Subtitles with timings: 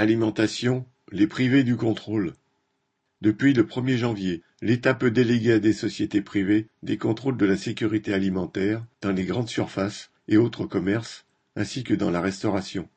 [0.00, 2.32] Alimentation, les privés du contrôle.
[3.20, 7.58] Depuis le 1er janvier, l'État peut déléguer à des sociétés privées des contrôles de la
[7.58, 12.88] sécurité alimentaire dans les grandes surfaces et autres commerces, ainsi que dans la restauration.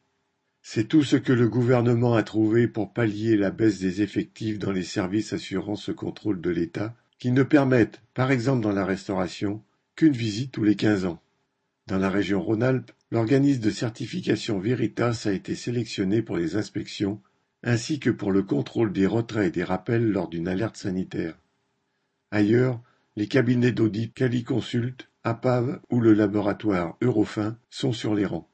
[0.61, 4.71] C'est tout ce que le gouvernement a trouvé pour pallier la baisse des effectifs dans
[4.71, 9.61] les services assurant ce contrôle de l'État, qui ne permettent, par exemple dans la restauration,
[9.97, 11.19] qu'une visite tous les quinze ans.
[11.87, 17.21] Dans la région Rhône-Alpes, l'organisme de certification Veritas a été sélectionné pour les inspections
[17.61, 21.37] ainsi que pour le contrôle des retraits et des rappels lors d'une alerte sanitaire.
[22.31, 22.81] Ailleurs,
[23.15, 28.49] les cabinets d'audit Caliconsult, APAV ou le laboratoire Eurofin sont sur les rangs.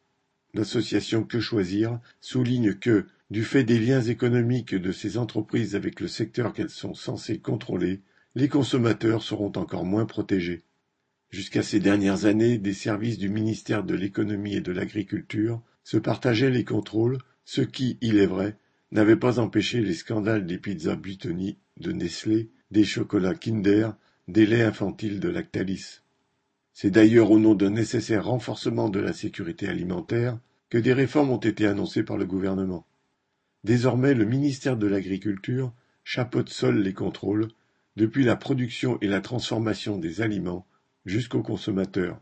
[0.53, 6.07] L'association Que Choisir souligne que, du fait des liens économiques de ces entreprises avec le
[6.07, 8.01] secteur qu'elles sont censées contrôler,
[8.33, 10.63] les consommateurs seront encore moins protégés.
[11.29, 16.49] Jusqu'à ces dernières années, des services du ministère de l'économie et de l'agriculture se partageaient
[16.49, 18.57] les contrôles, ce qui, il est vrai,
[18.91, 23.91] n'avait pas empêché les scandales des pizzas Buitoni de Nestlé, des chocolats Kinder,
[24.27, 26.01] des laits infantiles de Lactalis.
[26.73, 31.37] C'est d'ailleurs au nom d'un nécessaire renforcement de la sécurité alimentaire que des réformes ont
[31.37, 32.87] été annoncées par le gouvernement.
[33.63, 37.49] Désormais, le ministère de l'Agriculture chapeaute seul les contrôles,
[37.95, 40.65] depuis la production et la transformation des aliments
[41.09, 42.21] jusqu'aux consommateurs.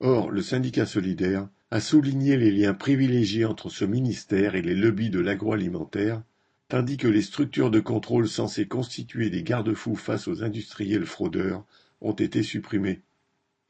[0.00, 5.10] Or, le syndicat solidaire a souligné les liens privilégiés entre ce ministère et les lobbies
[5.10, 6.22] de l'agroalimentaire,
[6.68, 11.64] tandis que les structures de contrôle censées constituer des garde-fous face aux industriels fraudeurs
[12.00, 13.02] ont été supprimées.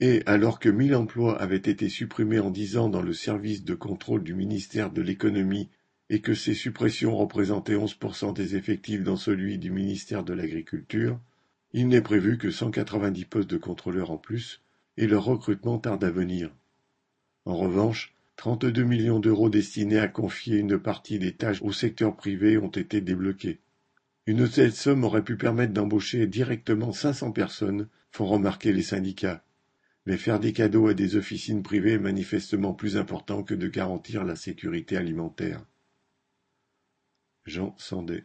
[0.01, 3.75] Et alors que mille emplois avaient été supprimés en dix ans dans le service de
[3.75, 5.69] contrôle du ministère de l'économie
[6.11, 11.19] et que ces suppressions représentaient 11% des effectifs dans celui du ministère de l'Agriculture,
[11.77, 14.63] il n'est prévu que 190 postes de contrôleurs en plus,
[14.97, 16.55] et leur recrutement tarde à venir.
[17.47, 22.59] En revanche, trente-deux millions d'euros destinés à confier une partie des tâches au secteur privé
[22.59, 23.59] ont été débloqués.
[24.27, 29.45] Une telle somme aurait pu permettre d'embaucher directement cinq cents personnes, font remarquer les syndicats.
[30.07, 34.23] Mais faire des cadeaux à des officines privées est manifestement plus important que de garantir
[34.23, 35.65] la sécurité alimentaire.
[37.47, 38.23] Jean Sandet